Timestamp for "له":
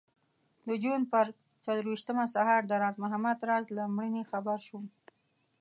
3.77-3.83